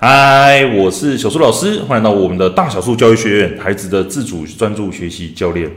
[0.00, 5.68] 嗨，我是小树老师，欢迎来到我们的大小树教育学院，孩子的自主专注学习教练。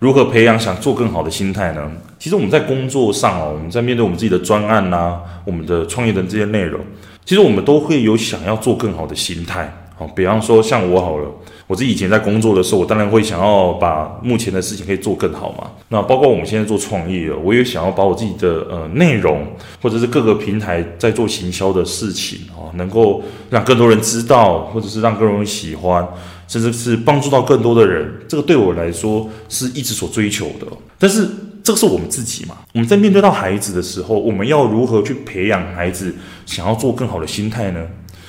[0.00, 1.88] 如何培养想做更好的心态呢？
[2.18, 6.80] 其实我们在工作上哦，我们在面对我们自己的专案呐，我们的创业的这些内容，
[7.24, 9.72] 其实我们都会有想要做更好的心态。
[9.96, 11.30] 好，比方说像我好了。
[11.68, 15.70] 我自己以前在工作的时候，我当然会想要把目前的事情可以做更好嘛。
[15.90, 19.46] 那包括我们现在做创业，我也想要把我自己的呃内容，
[19.80, 22.40] 或者是各个平台在做行销的事情
[22.74, 26.06] 能够让更多人知道，或者是让更多人喜欢，
[26.48, 28.12] 甚至是帮助到更多的人。
[28.28, 30.66] 这个对我来说是一直所追求的。
[30.98, 31.28] 但是
[31.62, 32.56] 这个是我们自己嘛？
[32.74, 36.14] 我们在面对到孩子的时候，我们要如何去培养孩子
[36.46, 37.86] 想要做更好的心态呢？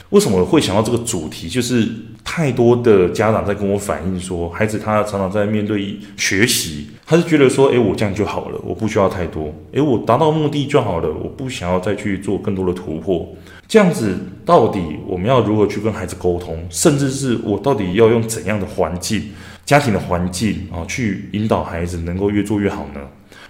[0.09, 1.48] 为什么会想到这个主题？
[1.48, 1.88] 就是
[2.21, 13.26] 太多的家长在跟我反映说，孩子他常常在面对学习，他是觉得说，诶，我这样就好了，我不需要太多，诶，我达到目的就好了，我不想要再去做更多的突破。
[13.71, 16.62] 这样子到底我们要如何去跟孩子沟通？
[16.70, 19.32] 甚至是我到底要用怎样的环境、
[19.65, 22.99] 家庭的环境啊，去引导孩子能够越做越好呢？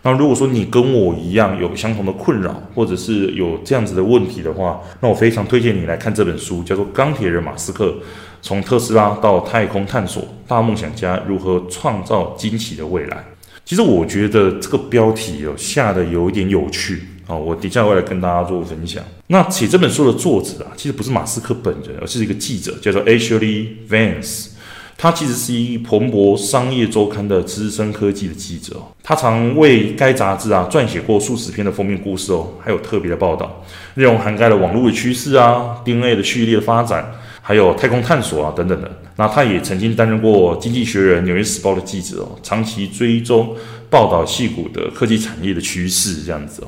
[0.04, 7.96] 那如果说你跟我一样有相同的困扰，或者是有这样子的问题的话，那我非常推荐你来看这本书，叫做《钢铁人马斯克：
[8.44, 13.18] 从特斯拉到太空探索，大梦想家如何创造惊奇的未来》。
[13.66, 17.02] 其实我觉得这个标题哦下的有一点有趣
[17.32, 19.02] 啊，我底下会来跟大家做分享。
[19.28, 24.48] 那写这本书的作者啊，其实不是马斯克本人，而是一个记者，叫做 Ashley Vance。
[24.98, 33.64] 他其实是一蓬勃商业周刊的资深科技的记者，他常为该杂志啊撰写过数十篇的封面故事哦，还有特别的报道，
[33.96, 37.10] 内容涵盖了网络的趋势啊、DNA 的序列的发展，
[37.42, 38.92] 还有太空探索啊等等的。
[39.16, 43.56] 那他也曾经担任过《经济学人》《纽约时报》的记者哦，长期追踪
[43.90, 46.68] 报道矽谷的科技产业的趋势这样子哦。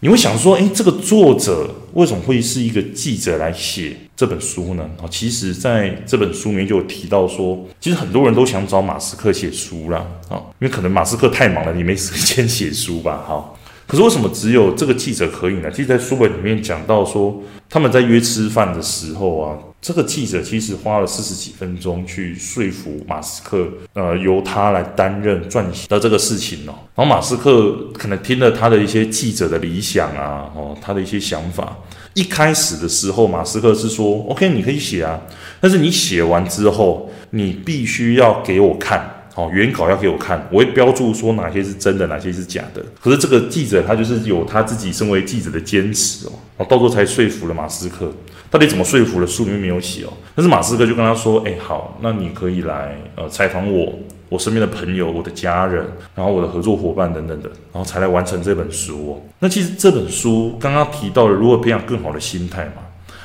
[0.00, 4.88] 你会想说，诶，这个作者为什么会是一个记者来写这本书呢？
[5.02, 13.52] 啊，其实在这本书里面就有提到说，其实很多人都想找马斯克写书啦，啊，因为可能马斯克太忙了，你没时间写书吧，哈。
[13.86, 15.70] 可是为什么只有这个记者可以呢？
[15.70, 26.72] 其实，在书本里面讲到说，他们在约吃饭的时候啊，这个记者其实花了四十几分钟去说服马斯克，呃，由他来担任撰写的这个事情哦。
[26.94, 31.76] 然后马斯克可能听了他的一些记者的理想啊，哦，他的一些想法。
[32.14, 35.20] 一开始的时候，马斯克是说：“OK，你可以写啊，
[35.60, 42.80] 但是你写完之后，你必须要给我看。”好，原稿要给我看，我会标注说哪些是真的，哪些是假的。
[43.00, 48.10] 可是这个记者他就是有他自己身为记者的坚持哦，然后到时候才说服了马斯克。
[48.48, 49.26] 到底怎么说服了？
[49.26, 50.12] 书里面没有写哦。
[50.36, 53.92] 但是马斯克就跟他说：“哎，好，那你可以来呃采访我，
[54.28, 55.84] 我身边的朋友，我的家人，
[56.14, 59.20] 然后我的合作伙伴等等的，然后才来完成这本书哦。
[59.40, 62.82] 那其实这本书刚刚提到了如何培养更好的心态嘛。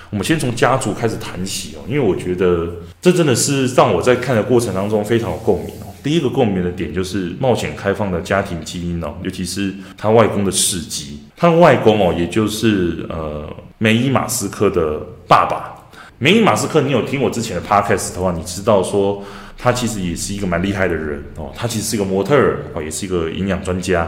[0.10, 2.68] 我们先从家族开始谈起哦，因为我觉得
[3.00, 5.76] 这真的是让我在看的过程当中非常有共鸣。
[6.04, 11.20] 第一个共鸣的点就是冒险开放的家庭基因哦，尤其是他外公的事迹。
[11.36, 15.76] 他的外公哦，也就是呃梅伊马斯克的爸爸。
[16.18, 19.24] 梅伊马斯克，你有听我之前的 podcast 的话，你知道说
[19.58, 21.50] 他其实也是一个蛮厉害的人哦。
[21.56, 24.06] 他其实是一个模特儿哦，也是一个营养专家。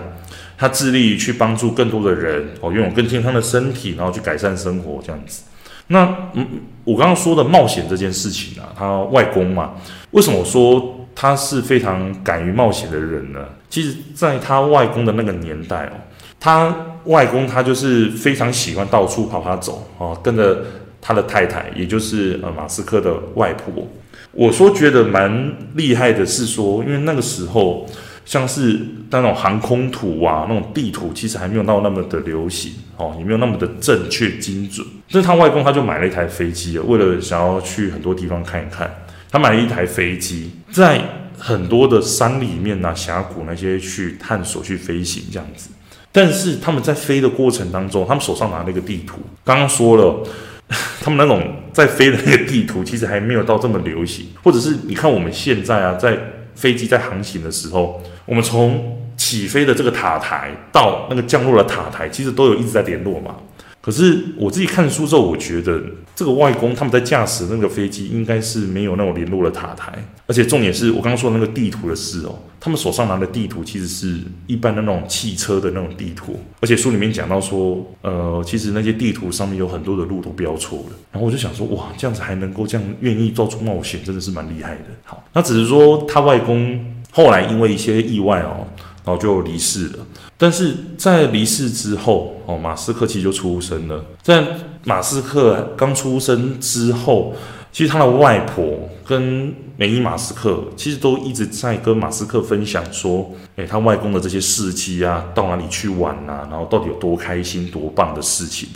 [0.58, 5.44] 他致力于去帮助更多的人哦，拥有更健康的身体，然后去改善生活这样子。
[5.88, 6.46] 那嗯，
[6.84, 9.72] 我刚刚说的冒险这件事情啊，他外公嘛，
[10.12, 13.40] 为什么我说他是非常敢于冒险的人呢？
[13.70, 15.92] 其实，在他外公的那个年代哦，
[16.40, 20.66] 他外公他就是非常喜欢到处跑跑走哦，跟着
[21.00, 23.88] 他的太太，也就是呃马斯克的外婆。
[24.32, 27.86] 我说觉得蛮厉害的是说，因为那个时候。
[28.24, 28.80] 像是
[29.10, 34.86] 那种航空图啊，那种地图，其实还没有到那么的流行哦，也没有那么的正确精准。
[35.10, 38.90] 所以他外公他就买了一台飞机，为了想要去很多地方看一看，
[39.32, 41.02] 他买了一台飞机，在
[41.38, 45.70] 很多的山里面啊、峡谷那些去探索、去飞行这样子。
[46.12, 50.28] 但是他们在飞的过程当中，他们手上拿那个地图，刚刚说了，
[51.02, 56.18] 他们那种在飞的那个地图，其实还没有到这么流行，或者是你看我们现在啊，在。
[56.54, 63.38] 飞机在航行的时候，我们从起飞的这个塔台到那个降落的塔台，其实都有一直在联络嘛。
[63.82, 65.82] 可是我自己看书之后，我觉得
[66.16, 69.92] 这个外公他们在驾驶那个飞机，应该是没有那种联络的塔台。
[70.28, 76.40] 而且重点是我刚刚说的那个地图的事哦，他们手上拿的地图其实是一般的那种汽车的那种地图。
[76.60, 80.96] 而且书里面讲到说，呃，其实那些地图上面有很多的路都标错了。
[81.12, 84.84] 然后我就想说，哇，这样子还能够这样愿意做出冒险，真的是蛮厉害的。
[85.04, 86.80] 好，那只是说他外公
[87.12, 88.68] 后来因为一些意外哦。
[89.04, 90.06] 然后就离世了。
[90.42, 94.04] 但是在离世之后，哦，马斯克其实就出生了。
[94.24, 94.44] 在
[94.86, 97.36] 马斯克刚出生之后，
[97.72, 108.68] 其实他的外婆跟梅伊马斯克其实都一直在跟马斯克分享说，诶，他外公的这些事迹啊，到哪里去玩啊，然后到底有多开心、多棒的事情。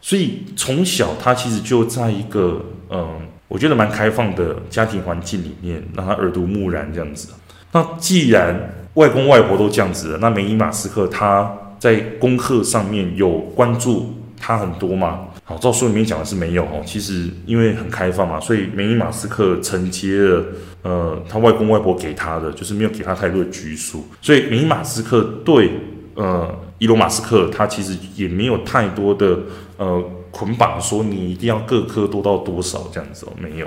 [0.00, 3.06] 所以从小他其实就在一个嗯，
[3.46, 7.28] 我觉得蛮开放的家庭环境里面，让他耳濡目染这样子。
[7.72, 15.20] 那既然外公外婆都这样子了，那梅姨马斯克他在功课上面有关注他很多吗？
[15.44, 16.82] 好，照书里面讲的是没有哦。
[16.84, 20.44] 其实因为很开放嘛，所以梅姨马斯克承接了
[20.82, 24.04] 呃他外公外婆给他的，就是没有给他太多的拘束。
[24.20, 25.72] 所以梅伊马斯克对
[26.14, 29.38] 呃伊隆马斯克他其实也没有太多的
[29.76, 33.66] 呃捆绑，说你一定要各科多到多少这样子哦，没有。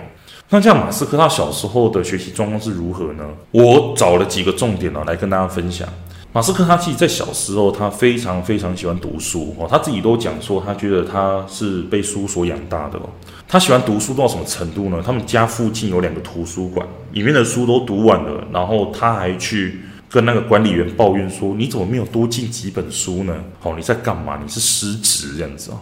[0.50, 3.24] 那这样，马斯克他小时候的学习状况是如何呢？
[3.52, 5.88] 我找了几个重点呢，来跟大家分享。
[6.32, 13.10] 马斯克他其实在小时候，他非常非常喜欢读书哦，他自己都讲说，他觉得他是被书所养大的哦。
[13.48, 15.02] 他喜欢读书到什么程度呢？
[15.06, 23.36] 他们家附近有两个图书馆，里面的书都读完了，然后他还去跟那个管理员抱怨说：“你怎么没有多进几本书呢？
[23.62, 24.40] 哦，你在干嘛？
[24.42, 25.80] 你是失职这样子哦。”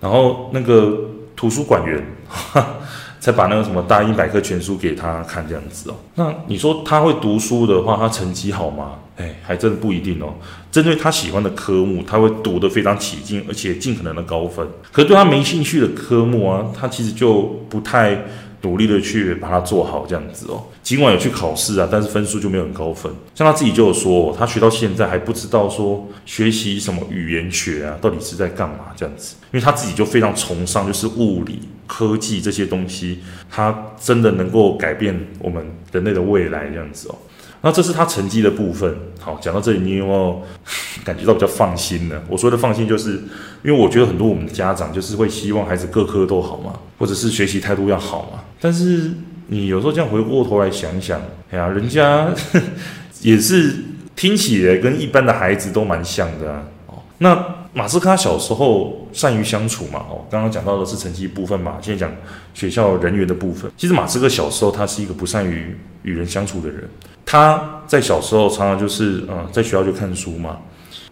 [0.00, 0.98] 然后那个
[1.36, 2.04] 图书馆员。
[2.28, 2.64] 哈
[3.20, 5.94] 才把那个什么大英百科全书给他看这样子哦。
[6.14, 8.92] 那你说他会读书的话，他成绩好吗？
[9.18, 10.32] 哎，还真的不一定哦。
[10.72, 14.66] 针对他喜欢的科目，他会读得非常起劲，而且尽可能的高分。
[14.90, 18.24] 可是对他没兴趣的科目啊，他其实就不太。
[18.62, 20.64] 努力的去把它做好，这样子哦。
[20.82, 23.12] 尽管有去考试啊，但是分数就没有很高分。
[23.34, 29.36] 像他自己就有说，他学到现在还不知道说学习什么语言学啊，到底是在干嘛这样子。
[29.52, 33.20] 因为他自己就非常崇尚就是物理、科技这些东西，
[33.50, 37.14] 他真的能够改变我们人类的未来这样子哦。
[37.62, 38.96] 那这是他成绩的部分。
[39.20, 40.42] 好，讲到这里，你有没有
[41.04, 42.22] 感觉到比较放心呢？
[42.26, 43.22] 我说的放心，就是
[43.62, 48.44] 因为我觉得很多我们的家长就是会希望孩子各科都好嘛，或者是学习态度要好嘛。
[48.60, 49.10] 但是
[49.46, 51.18] 你有时候这样回过头来想想，
[51.50, 52.28] 哎呀，人家
[53.22, 53.74] 也是
[54.14, 56.62] 听起来跟一般的孩子都蛮像的啊。
[56.88, 60.00] 哦，那马斯克他小时候善于相处嘛。
[60.10, 62.14] 哦，刚刚讲到的是成绩部分嘛，现在讲
[62.52, 63.70] 学校人员的部分。
[63.76, 66.86] 其实马斯克小时候他是一个不善于与人相处的人。
[67.24, 70.58] 他在小时候常常就是呃，在学校就看书嘛，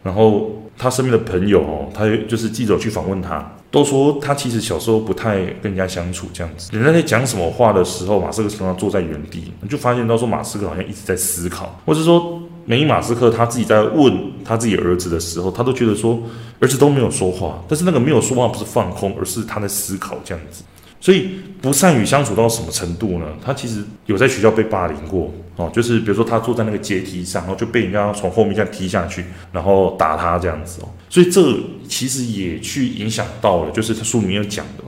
[0.02, 6.70] 然后他身边的朋友哦，他就是记者去访问他，都说他其实小时候不太跟人家相处这样子。
[6.72, 16.22] 人家在讲什么话的时候，马斯克常常坐在原地，就发现到说马斯克好像一直在思考，或者说梅伊马斯克他自己在问他自己儿子的时候，他都觉得说
[16.60, 20.62] 儿子都没有说话，但是那个没有说话不是放空，而是他在思考这样子。
[21.00, 21.30] 所以
[21.62, 23.26] 不善于相处到什么程度呢？
[23.44, 30.88] 他其实有在学校被霸凌过哦，就是比如说他坐在那个阶梯上，然后就被人家从后面这样踢下去，然后打他这样子哦。
[31.08, 31.54] 所以这
[31.88, 34.84] 其实也去影响到了，就是他书里面有讲的。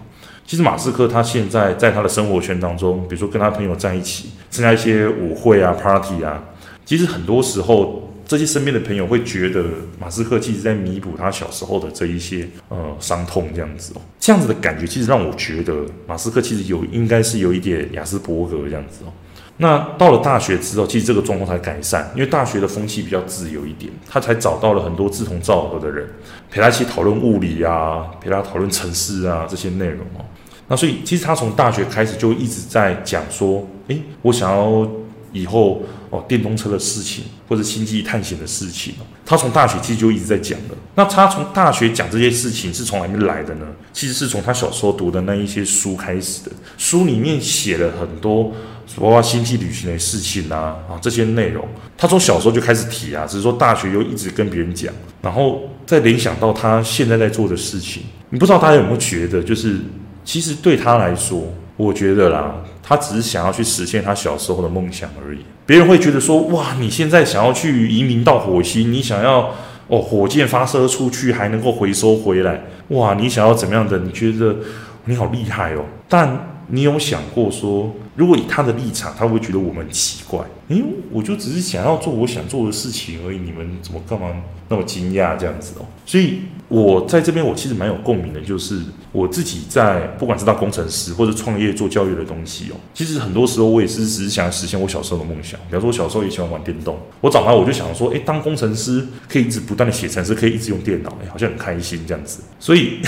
[0.47, 6.43] 其实马斯克他现在在他的生活圈当中，比如说跟他朋友在一起参加一些舞会啊、party 啊，
[6.85, 8.10] 其实很多时候。
[8.31, 9.65] 这些身边的朋友会觉得
[9.99, 19.11] 马斯克其实在弥补他小时候的这一些呃伤痛，这样子哦，这样子的感觉其实让我觉得马斯克其实有应该是有一点亚斯伯格这样子哦。
[19.57, 26.09] 那到了大学之后，其实这个状况才改善，因为大学的风气比较自由一点，他才找到了很多志同道合的人
[26.53, 30.25] 陪他一起讨论物理啊，陪他讨论程式啊这些内容哦。
[30.69, 34.89] 那所以其实他从大学开始就一直在讲说，诶，我想要。
[35.33, 38.95] 以后哦，电动车的事情或者星际探险的事情，
[39.27, 40.75] 他从大学其实就一直在讲的。
[40.95, 43.67] 那他从大学讲这些事情是从哪里来的呢？
[43.93, 46.53] 其实是从他小时候读的那一些书开始的。
[46.79, 48.53] 书里面写了很多，
[49.01, 51.67] 包括星际旅行的事情啊啊这些内容，
[51.99, 58.05] 他从小时候就开始提啊，只是说大学又一直跟别人讲，然后再联想到他现在在做的事情。
[58.29, 59.81] 你不知道大家有没有觉得，就是
[60.25, 62.55] 其实对他来说，我觉得啦。
[62.83, 65.39] 他只是想要去实现他小时候的梦想而已。
[65.65, 69.49] 别人会觉得说：“哇，你现在想要去移民到火星，你想要
[69.87, 73.97] 哦，火箭发射出去还能够回收回来，哇，你想要怎么样的？
[73.99, 74.57] 你觉得
[75.05, 80.41] 你好厉害哦。”但你有想过说，如果以他的立场，他会觉得我们很奇怪？
[80.69, 84.29] 诶，我就只是想要做我想做的事情而已，你们怎么干嘛
[84.69, 85.87] 那么惊讶这样子哦？
[86.05, 88.79] 所以，我在这边我其实蛮有共鸣的，就是
[89.11, 95.59] 我自己在不管是当工程师或者创业做教育的东西哦，其实很多时候我也是只是想要实现我小时候的梦想。
[95.71, 102.43] 比方说，我小时候也喜欢玩电动，我长大我就想说，诶，当工程师可以一直不断的写程式，可以一直用电脑，诶，好像很开心这样子。
[102.59, 102.99] 所以。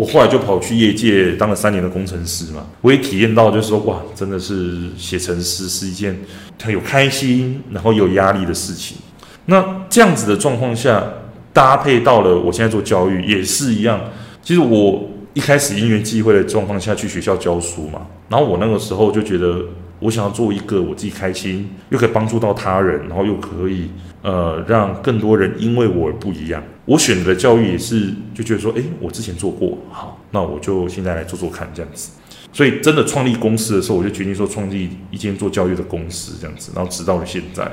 [0.00, 6.18] 我后来就跑去业界当了三年的工程师嘛，我也体验到，就是说，哇，真的是写程式是一件
[6.62, 8.96] 很有开心，然后有压力的事情。
[9.44, 11.04] 那这样子的状况下，
[11.52, 14.00] 搭配到了我现在做教育也是一样。
[14.40, 19.62] 其实我一开始因缘际会的状况下去学校教书嘛，然后我那个时候就觉得，
[19.98, 23.90] 我想要做一个我自己开心，又可以帮助到他人，然后又可以
[24.22, 26.62] 呃让更多人因为我而不一样。
[26.90, 32.10] 我选择教育也是就觉得说，诶，我之前做过，好，那我就现在来做做看这样子。
[32.52, 37.70] 所以真的创立公司的时候，我就决定说创立一间做教育的公司这样子，然后直到了现在。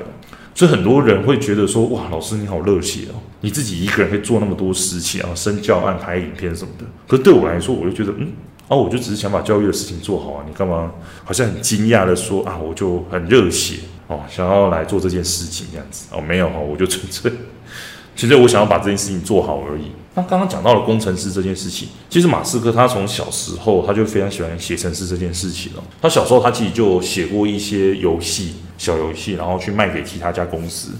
[0.54, 6.84] 所以很多人会觉得说，哇，老师你好热血哦，你自己一个人可以做那么多事情啊，生教案、拍影片什么的。
[7.08, 8.28] 可是对我来说，我就觉得，嗯，
[8.68, 10.92] 啊，我就只是想把教育的事情做好啊，你干嘛
[11.24, 17.32] 好像很惊讶的说啊，我就很热血哦，想要来做这件事情这样子哦，没有哦，我就纯粹。
[18.18, 19.92] 其实我想要把这件事情做好而已。
[20.16, 25.82] 那刚刚讲到了工程师这件事情，其实马斯克他从小时候他就非常喜欢写程式这件事情了。
[26.02, 30.90] 他小时候他其实就写过一些游戏，小游戏，然后去卖给其他家公司。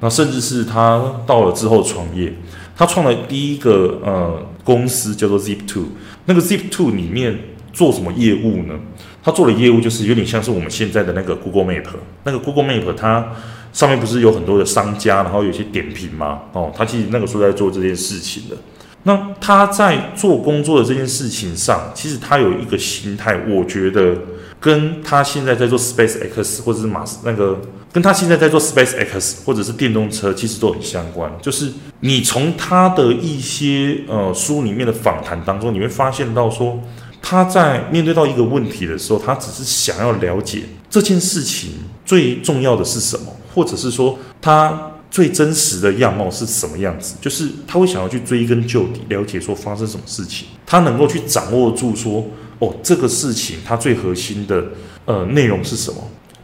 [0.00, 2.30] 那甚至是他到了之后创业，
[2.76, 5.86] 他创了第一个呃公司叫做 Zip Two。
[6.26, 7.38] 那个 Zip Two 里面
[7.72, 8.74] 做什么业务呢？
[9.22, 11.86] 他做的业务就是有点像是我们现在的那个 Google Map。
[12.24, 13.32] 那个 Google Map 它。
[13.76, 16.40] 上面不是有很多的商家，然后有些点评吗？
[16.54, 18.56] 哦，他其实那个时候在做这件事情的。
[19.02, 24.16] 那他在做工作的这件事情上，其实他有一个心态，我觉得
[24.58, 27.60] 跟他现在在做 Space X 或者是马斯那个，
[27.92, 31.30] 跟他现在在做 Space X 或者是电动车，其实都很相关。
[31.42, 36.82] 就是你从他的一些呃书里面的访谈当中，你会发现到说，
[37.20, 41.72] 他在面对到一个问题的时候，他只是想要了解这件事情
[42.06, 43.26] 最重要的是什么。
[43.56, 47.14] 或者是说他最真实的样貌是什么样子？
[47.22, 52.22] 就是他会想要去追根究底，了解说发生什么事情，他能够去掌握住说
[52.58, 54.62] 哦，这个事情它最核心的
[55.06, 55.96] 呃内容是什么？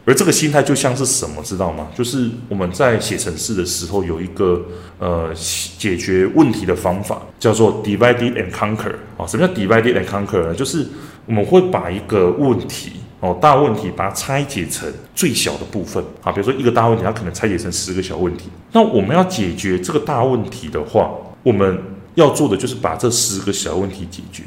[0.05, 1.87] 而这个心态就像是什么，知道吗？
[1.95, 4.59] 就是我们在写程式的时候有一个
[4.97, 5.31] 呃
[5.77, 9.27] 解决问题的方法，叫做 divide and conquer 啊。
[9.27, 10.53] 什么叫 divide and conquer 呢？
[10.55, 10.87] 就是
[11.27, 12.93] 我们会把一个问题。
[13.23, 18.49] 哦，大问题把它拆解成最小的部分啊，比如说一个大问题，它可能拆解成十个小问题。
[18.73, 21.09] 那我们要解决这个大问题的话，
[21.41, 21.81] 我们
[22.15, 24.43] 要做的就是把这十个小问题解决。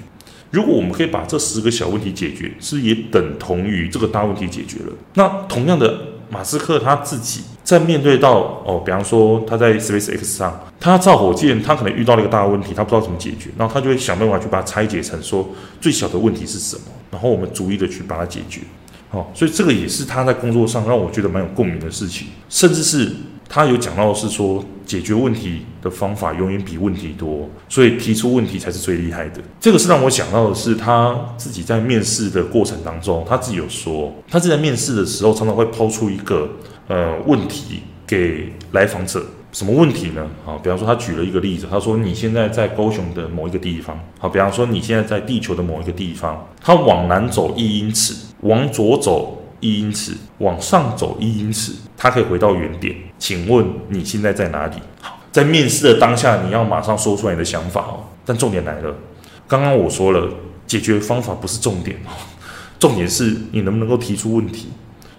[0.51, 4.93] 如果我们可以把这十个小问题解决，是也等同于这个大问题解决了。
[5.15, 15.49] 那同样的，马斯克他自己在面对到哦，比方说他在 SpaceX 上，他造火箭，他可能遇到了一个大问题，他不知道怎么解决，然后他就会想办法去把它拆解成说
[15.81, 16.83] 最小的问题是什么。
[17.11, 18.61] 然后我们逐一的去把它解决，
[19.09, 23.11] 好，所以这个也是他在工作上让我觉得蛮有共鸣的事情，甚至是
[23.49, 29.41] 他有讲到是说，解决问题的方法永远比问题多，所以提出问题才是最厉害的。
[29.61, 36.49] 这个是让我想到的是他自己在面试的过程当中，他自己有说，他自己在面试的时候常常会抛出一个
[36.89, 39.25] 呃问题给来访者。
[39.53, 40.29] 什么问题呢？
[40.45, 52.97] 啊，比方说他举了一个例子，他说你现在在高雄的某一个地方，好，比方说你现在在地球的某一个地方，他往南走一英尺，往左走一英尺，往上走一英尺，它可以回到原点。
[53.19, 54.77] 请问你现在在哪里？
[55.01, 58.05] 好，在面试的当下，你要马上说出来你的想法哦。
[58.25, 58.95] 但重点来了，
[59.47, 60.29] 刚刚我说了，
[60.67, 62.11] 解决方法不是重点哦，
[62.79, 64.69] 重点是你能不能够提出问题。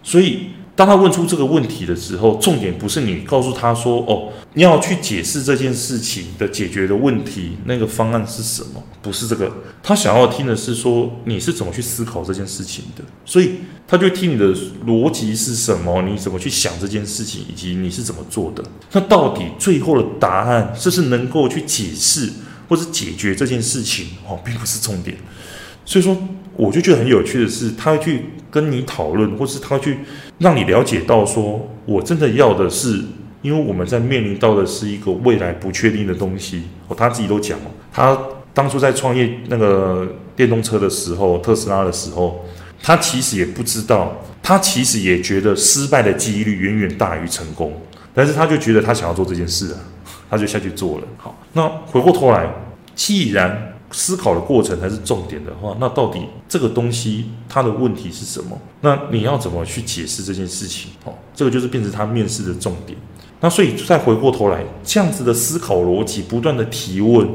[0.03, 0.49] 所以。
[0.77, 13.03] 当他问出这个问题的时候，重点不是你告诉他说：“哦，你要去解释这件事情的解决的问题，那个方案是什么？”不是这个，他想要听的是说你是怎么去思考这件事情的。
[13.25, 13.55] 所以
[13.87, 14.53] 他就听你的
[14.85, 18.63] 逻辑是什么，你怎么去想这件事情，以及你是怎么做的。
[18.91, 22.29] 那到底最后的答案是是能够去解释
[22.69, 24.09] 或者解决这件事情？
[24.29, 25.17] 哦，并不是重点。
[25.85, 26.15] 所以说，
[26.57, 29.99] 我就觉得很有趣的是，他会去跟你讨论，或是他会去
[30.39, 33.01] 让你了解到，说我真的要的是，
[33.43, 36.63] 因为我们在面临到的是一个未来不确定的东西。
[36.87, 38.17] 哦，他自己都讲了，他
[38.53, 42.43] 当初在创业那个电动车的时候，特斯拉的时候，
[42.81, 47.79] 他其实也不知道，他其实也觉得失败的几率远远大于成功，
[48.15, 49.79] 但是他就觉得他想要做这件事啊，
[50.29, 51.03] 他就下去做了。
[51.17, 52.51] 好，那回过头来，
[52.95, 58.57] 既然思考的过程才是重点的话，那到底这个东西它的问题是什么？
[58.81, 60.91] 那你要怎么去解释这件事情？
[61.05, 62.97] 哦，这个就是变成他面试的重点。
[63.39, 67.27] 那所以再回过头来，这样子的思考逻辑，不断的提问，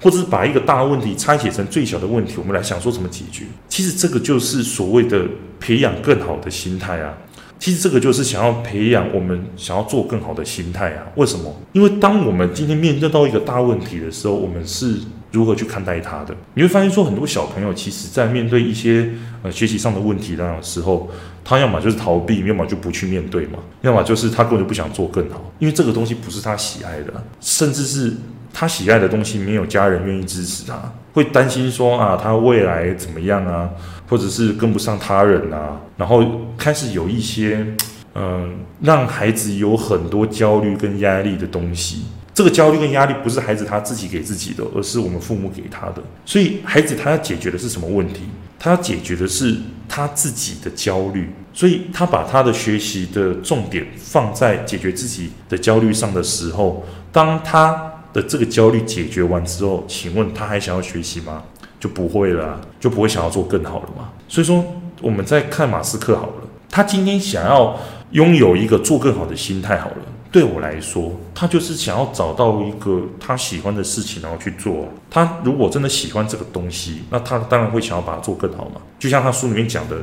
[0.00, 3.44] 或者是把一个大问题拆解成最小的问题，我们来想说怎么解决。
[3.68, 5.26] 其实这个就是所谓的
[5.58, 7.12] 培养更好的心态啊。
[7.58, 11.02] 其实这个就是想要培养我们想要做更好的心态啊。
[11.16, 11.52] 为什么？
[11.72, 14.96] 因为当我们今天面对到一个大问题的时候，我们是
[15.32, 16.34] 如何去看待他的。
[16.54, 19.08] 你会发现说，很多小朋友其实在面对一些
[19.42, 21.10] 呃学习上的问题的时候，
[21.44, 28.12] 他要么就是逃避，要么就不去面对嘛，要么就是他根本就不想做更好，因为这个东西不是他喜爱的，甚至是
[28.52, 33.68] 他喜爱的东西没有家人愿意支持他，会担心说啊，他未来怎么样啊，
[34.08, 36.24] 或者是跟不上他人啊，然后
[36.56, 37.66] 开始有一些。
[38.20, 42.02] 嗯，让孩子有很多焦虑跟压力的东西。
[42.38, 45.94] 这个焦虑跟压力不是孩子他自己给自己的，而是我们父母给他的。
[46.24, 48.20] 所以，孩子他要解决的是什么问题？
[48.60, 49.56] 他要解决的是
[49.88, 51.32] 他自己的焦虑。
[51.52, 61.42] 所以他把他的学习的重点放在解决自己的焦虑上的时候，当他的这个焦虑解决完之后，请问他还想要学习吗？
[61.80, 64.10] 就不会了，就不会想要做更好了嘛。
[64.28, 64.64] 所以说，
[65.02, 67.76] 我们在看马斯克好了，他今天想要。
[68.12, 69.96] 拥有一个做更好的心态好了，
[70.30, 74.86] 对我来说，他就是想要找到一个他喜欢的事情，然后去做。
[75.10, 78.80] 他如果真的喜欢这个东西，那他当然会想要把它做更好嘛。
[78.98, 79.96] 就像他书里面讲的。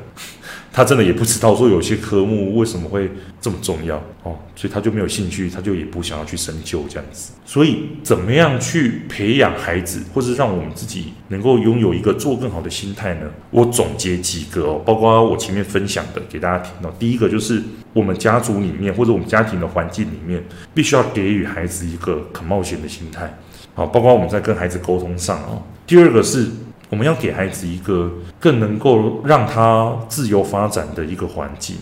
[0.75, 7.32] 他真的也不知道说有些科目为什么会这么重要哦，所以他就没有兴趣，他就也不想要去深究这样子。
[7.46, 13.32] 所以，怎么样去培养孩子，或是让我们自己能够拥有一个做更好的心态呢？
[13.51, 16.91] 我总结几个哦，包括我前面分享的给大家听到。
[17.00, 17.63] 第一个就是
[17.94, 23.34] 我们家族里面或者我们家庭的环境里面，必须要给予孩子一个肯冒险的心态
[23.75, 25.58] 啊，包括我们在跟孩子沟通上啊。
[25.88, 26.50] 第二个是。
[26.89, 31.77] 我们要给孩子一个更能够让他自由发展的一个环境。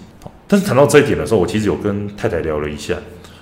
[0.48, 2.96] 但是谈到这一点的时候，我其实有跟太太聊了一下，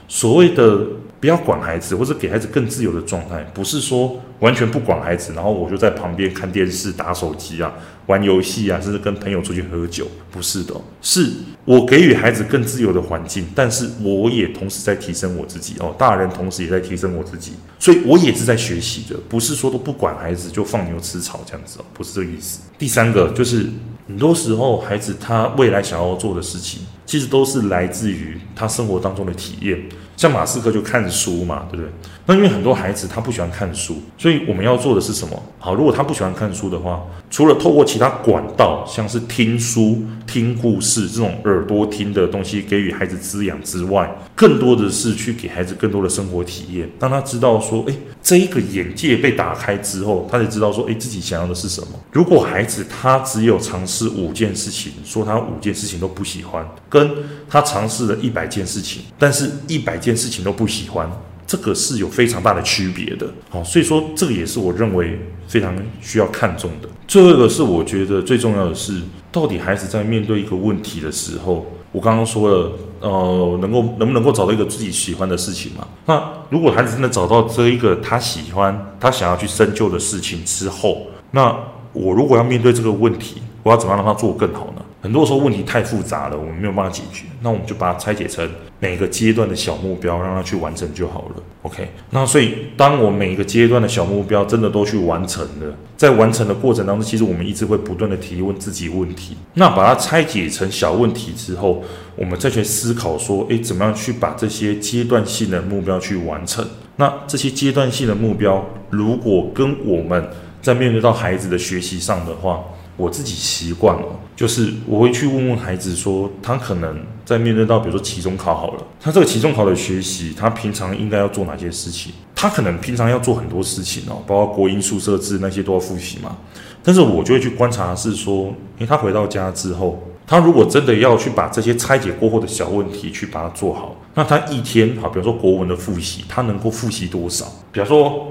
[0.07, 0.79] 所谓的
[1.19, 7.73] 不要管孩子，或者给孩子更自由的状态，不是说完全不管孩子，然后我就在旁边看电视、打手机啊。
[8.11, 11.31] 玩游戏啊，甚至跟朋友出去喝酒，不是的，是
[11.63, 15.95] 我给予孩子更自由的环境，但是我也同时在提升我自己哦。
[15.97, 22.59] 大人同时也在提升我自己，所以我也是在学习的，不是说都不管孩子就放牛吃草这样子哦，不是这个意思。
[22.77, 23.65] 第三个就是
[24.07, 29.81] 很多时候孩子他未来想要做的事情，其实都是来自于他生活当中的体验。
[30.21, 31.91] 像马斯克就看书嘛，对不对？
[32.27, 35.43] 那因为很多孩子他不喜欢看书，所以我们要做的是什么？
[35.57, 37.01] 好，如果他不喜欢看书的话，
[37.31, 51.87] 除了透过其他管道，像是听书、听故事这种耳朵听的东西给予孩子滋养之外，更多的是去给孩子更多的生活体验，当他知道说，诶，这一个眼界被打开之后，他才知道说，诶，自己想要的是什么。
[52.11, 57.09] 如果孩子他只有尝试五件事情，说他五件事情都不喜欢，跟
[57.49, 61.09] 他尝试了一百件事情，但是一百件件事情都不喜欢，
[61.47, 63.27] 这个是有非常大的区别的。
[63.49, 66.89] 好，所以说这个也是我认为非常需要看重的。
[67.07, 72.71] 最后一个是我觉得最重要的是，到底孩子在面对一个问题的时候，我刚刚说了，
[73.01, 75.87] 呃，能够能不能够找到一个自己喜欢的事情嘛？
[76.05, 81.53] 那如果孩子真的找到这一个他喜欢、他想要去深究的事情之后，那
[81.91, 84.81] 我如果要面对这个问题，我要怎么样让他做更好呢？
[85.01, 88.47] 很多时候问题太复杂了，我们没有办法解决，那我们就把它拆解成
[88.81, 91.43] 每个阶段的小目标，让他去完成就好了。
[91.61, 99.37] OK，那所以当我每一个阶段的小目标真的都去完成了，在完成的过程当中，其实我们一直会不断的提问自己问题。
[99.53, 101.83] 那把它拆解成小问题之后，
[102.15, 106.67] 我们再去思考说，诶，怎么样去把这些阶段性的目标去完成？
[106.95, 110.27] 那这些阶段性的目标，如果跟我们
[110.59, 112.63] 在面对到孩子的学习上的话，
[113.01, 122.13] 我自己习惯了，就是我会去问问孩子说，他可能在面对到比如说期中考好了，他这个期中考的学习，他平常应该要做哪些事情？
[122.35, 126.37] 他可能平常要做很多事情哦，包括国英数社自那些都要复习嘛。
[126.83, 128.45] 但是我就会去观察是说，
[128.77, 137.45] 因为他回到家之后，他如果真的要去把这些拆解过后的小问题去把它做好，那他一天好，比如说国文的复习，他能够复习多少？
[137.71, 138.27] 比如说。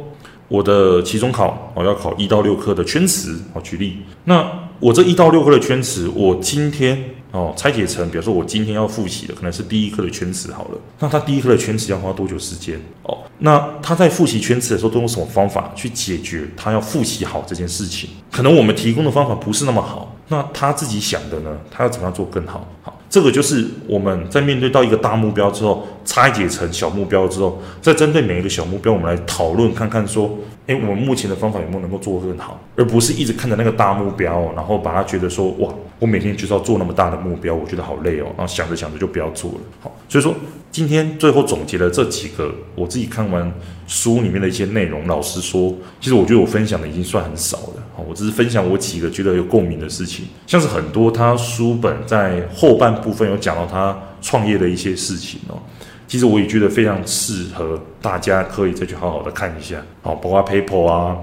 [0.50, 3.40] 我的期中考，我要考一到六科的圈词。
[3.54, 4.44] 好举例，那
[4.80, 6.98] 我这一到六科的圈词，我今天
[7.32, 10.78] 哦拆解成，比如说我今天要复习的可能是第一科的圈词好了。
[10.98, 12.80] 那他第一科的圈词要花多久时间？
[13.02, 18.08] 哦，那他在复习圈词的时候都用什么方法去解决他要复习好这件事情？
[18.32, 21.58] 可能我们提供的方法不是那么好，那他自己想的呢？
[21.70, 22.66] 他要怎么样做更好？
[22.82, 22.96] 好。
[23.10, 39.58] 这个就是我们在面对到一个大目标之后，拆解成小目标之后，再针对每一个小目标，我们来讨论看看说，诶，我们目前的方法有没有能够做得更好，而不是一直看着那个大目标，然后把它觉得说，哇，我每天就是要做那么大的目标，我觉得好累哦，然后想着想着就不要做了。
[39.80, 40.34] 好，所以说
[40.70, 43.52] 今天最后总结了这几个我自己看完
[43.86, 47.82] 书里面的一些内容，老实说，其实我觉得我分享的已经算很少了。
[47.94, 55.58] 好，我只是分享我几个觉得有共鸣的事情，像是很多他书本在后半部分有讲到他创业的一些事情哦，
[56.10, 59.80] 其实我也觉得非常适合大家可以再去好好的看一下。
[60.02, 61.16] 好，包括 PayPal 啊，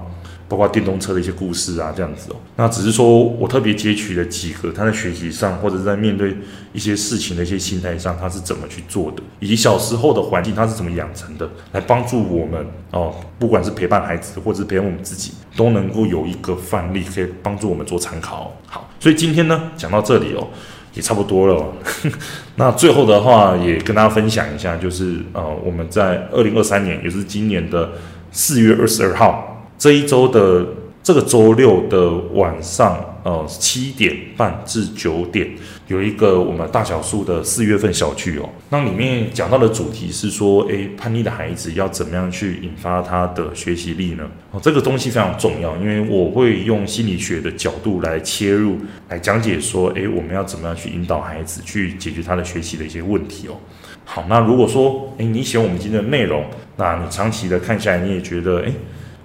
[0.48, 2.36] 包括电动车的一些故事啊，这样子哦。
[2.56, 6.34] 那只是说我特别截取了几个他在学习上或者在面对
[6.72, 18.56] 一些事情的一些心态上，他是怎么去做的，以及小时候的环境他是怎么养成的，来帮助我们哦，不管是陪伴孩子或者是陪伴我们自己，都能够有一个范例可以帮助我们做参考。
[18.66, 20.48] 好，所以今天呢讲到这里哦。
[20.94, 21.72] 也差不多了，
[22.56, 27.90] 那最后的话也跟大家分享一下，就是呃，我们在二零二三年，也是今年的
[28.30, 30.66] 四月二十二号这一周的。
[31.00, 35.48] 这个周六的晚上，呃，七点半至九点，
[35.88, 38.48] 有一个我们大小树的四月份小聚哦。
[38.70, 44.28] 那里面讲到的主题是说，诶，叛逆的孩子要怎么样去引发他的学习力呢？
[44.50, 48.76] 哦，这个东西非常重要，因为我会用心理学的角度来切入，
[49.08, 53.56] 来讲解说，诶，我们要怎么样去引导孩子去解决他的学习的一些问题哦。
[54.04, 56.44] 好，那如果说，诶，你喜欢我们今天的内容，
[56.76, 58.72] 那你长期的看下来，你也觉得，诶。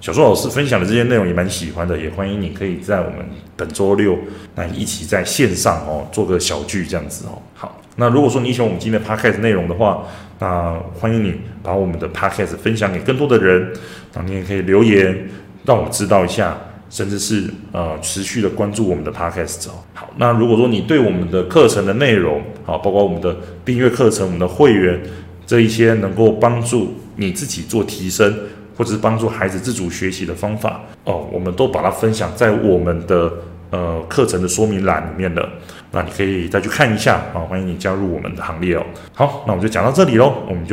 [0.03, 4.17] 小树老师分享的这些内容也蛮喜欢的，也欢迎你可以在我们本周六
[4.55, 7.41] 来一起在线上哦做个小聚这样子哦。
[7.53, 10.03] 好，那如果说你喜欢我们今天的 podcast 内容的话，
[10.39, 13.71] 那欢迎你把我们的 podcast 分享给更多的人，
[14.13, 15.25] 那你也可以留言
[15.63, 16.57] 让我知道一下，
[16.89, 19.71] 甚至是呃持续的关注我们的 podcast 哦。
[19.93, 25.01] 好，那如果说你对我们的课程的内容，好，包括我们的订阅课程、我们的会员
[25.47, 28.37] 这一些能够帮助你自己做提升。
[28.77, 33.31] 或者是帮助孩子自主学习的方法哦，我们都把它分享在我们的
[33.71, 35.47] 呃课程的说明栏里面的，
[35.91, 38.83] 那你可以再去看一下啊，欢迎你加入我们的行列哦。
[39.13, 40.71] 好，那我们就讲到这里喽，我们就。